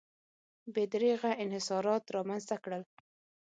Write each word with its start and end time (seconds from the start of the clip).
بې 0.73 0.83
دریغه 0.93 1.31
انحصارات 1.43 2.03
رامنځته 2.15 2.55
کړل. 2.63 2.83